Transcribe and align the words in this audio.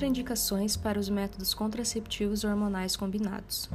Contraindicações 0.00 0.78
para 0.78 0.98
os 0.98 1.10
métodos 1.10 1.52
contraceptivos 1.52 2.42
hormonais 2.42 2.96
combinados. 2.96 3.68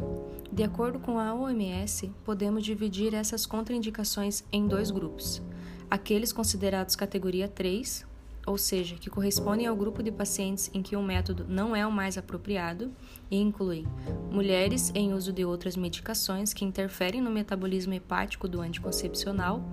De 0.52 0.64
acordo 0.64 0.98
com 0.98 1.20
a 1.20 1.36
OMS, 1.36 2.12
podemos 2.24 2.64
dividir 2.64 3.14
essas 3.14 3.46
contraindicações 3.46 4.44
em 4.52 4.68
dois 4.68 4.90
grupos: 4.90 5.40
aqueles 5.88 6.34
considerados 6.34 6.96
categoria 6.96 7.48
3, 7.48 8.08
ou 8.44 8.58
seja, 8.58 8.96
que 8.96 9.08
correspondem 9.08 9.68
ao 9.68 9.76
grupo 9.76 10.02
de 10.02 10.12
pacientes 10.12 10.72
em 10.74 10.82
que 10.82 10.96
o 10.96 11.04
método 11.04 11.46
não 11.48 11.76
é 11.76 11.86
o 11.86 11.92
mais 11.92 12.18
apropriado, 12.18 12.92
e 13.30 13.40
incluem 13.40 13.86
mulheres 14.32 14.92
em 14.96 15.14
uso 15.14 15.32
de 15.32 15.46
outras 15.46 15.78
medicações 15.78 16.56
que 16.56 16.66
interferem 16.66 17.22
no 17.22 17.30
metabolismo 17.30 17.94
hepático 17.94 18.48
do 18.48 18.62
anticoncepcional 18.62 19.64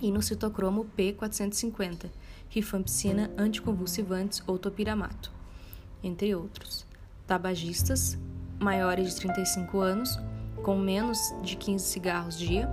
e 0.00 0.10
no 0.10 0.22
citocromo 0.22 0.86
P450, 0.96 2.06
rifampicina, 2.48 3.30
anticonvulsivantes 3.36 4.42
ou 4.46 4.58
topiramato, 4.58 5.43
entre 6.04 6.34
outros. 6.34 6.86
Tabagistas, 7.26 8.18
maiores 8.60 9.14
de 9.14 9.20
35 9.22 9.80
anos, 9.80 10.18
com 10.62 10.76
menos 10.76 11.18
de 11.42 11.56
15 11.56 11.84
cigarros 11.84 12.38
dia, 12.38 12.70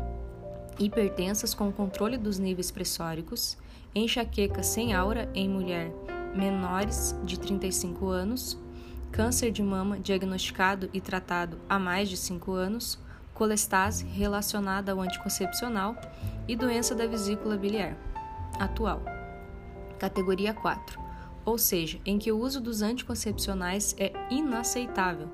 hipertensas 0.77 1.53
com 1.53 1.71
controle 1.71 2.17
dos 2.17 2.37
níveis 2.37 2.69
pressóricos, 2.69 3.57
enxaqueca 3.95 4.61
sem 4.61 4.93
aura 4.93 5.29
em 5.33 5.49
mulher 5.49 5.91
menores 6.35 7.15
de 7.23 7.39
35 7.39 8.07
anos, 8.07 8.57
câncer 9.11 9.51
de 9.51 9.61
mama 9.61 9.99
diagnosticado 9.99 10.89
e 10.93 11.01
tratado 11.01 11.57
há 11.67 11.77
mais 11.77 12.09
de 12.09 12.17
5 12.17 12.53
anos, 12.53 12.97
colestase 13.33 14.05
relacionada 14.05 14.91
ao 14.91 15.01
anticoncepcional 15.01 15.95
e 16.47 16.55
doença 16.55 16.95
da 16.95 17.07
vesícula 17.07 17.57
biliar 17.57 17.97
atual. 18.59 19.01
Categoria 19.99 20.53
4, 20.53 20.99
ou 21.45 21.57
seja, 21.57 21.99
em 22.05 22.17
que 22.17 22.31
o 22.31 22.39
uso 22.39 22.61
dos 22.61 22.81
anticoncepcionais 22.81 23.95
é 23.97 24.11
inaceitável, 24.29 25.29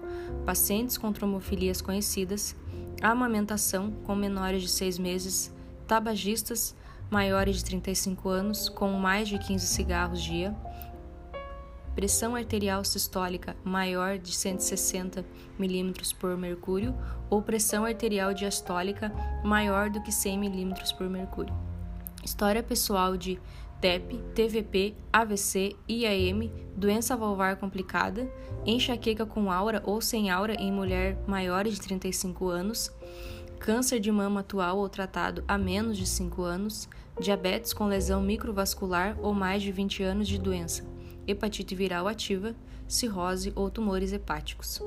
pacientes 0.45 0.97
com 0.97 1.11
tromofilias 1.11 1.81
conhecidas, 1.81 2.55
amamentação 3.02 3.91
com 4.05 4.16
menores 4.16 4.61
de 4.61 4.69
6 4.69 4.97
meses, 5.00 5.53
tabagistas 5.88 6.75
maiores 7.09 7.58
de 7.58 7.66
35 7.66 8.30
anos 8.30 8.69
com 8.69 8.91
mais 8.94 9.28
de 9.28 9.38
15 9.38 9.66
cigarros 9.66 10.22
dia, 10.22 10.55
pressão 11.95 12.35
arterial 12.35 12.83
sistólica 12.83 13.55
maior 13.63 14.19
de 14.19 14.31
160 14.31 15.25
mm 15.58 15.94
por 16.19 16.38
mercúrio 16.38 16.95
ou 17.28 17.41
pressão 17.41 17.85
arterial 17.85 18.33
diastólica 18.35 19.11
maior 19.44 19.89
do 19.89 20.02
que 20.02 20.11
100 20.11 20.38
mm 20.38 20.73
por 20.95 21.09
mercúrio. 21.09 21.55
História 22.23 22.61
pessoal 22.61 23.17
de 23.17 23.39
TEP, 23.80 24.17
TVP, 24.33 24.95
AVC, 25.14 25.75
IAM, 25.88 26.52
doença 26.75 27.16
valvar 27.16 27.58
complicada, 27.58 28.30
enxaqueca 28.66 29.25
com 29.25 29.52
aura 29.52 29.84
ou 29.86 30.02
sem 30.02 30.30
aura 30.30 30.56
em 30.56 30.72
mulher 30.72 31.17
maiores 31.28 31.75
de 31.75 31.81
35 31.81 32.47
anos, 32.47 32.92
câncer 33.59 34.00
de 34.00 34.11
mama 34.11 34.39
atual 34.39 34.78
ou 34.78 34.89
tratado 34.89 35.44
há 35.47 35.58
menos 35.58 35.97
de 35.97 36.08
5 36.08 36.42
anos, 36.42 36.89
diabetes 37.19 37.73
com 37.73 37.86
lesão 37.86 38.22
microvascular 38.22 39.16
ou 39.22 39.34
mais 39.34 39.61
de 39.61 39.72
20 39.72 40.03
anos 40.03 40.28
de 40.28 40.39
doença, 40.39 40.84
hepatite 41.28 41.75
viral 41.75 42.08
ativa, 42.08 42.56
cirrose 42.88 43.52
ou 43.56 43.69
tumores 43.69 44.12
hepáticos. 44.12 44.81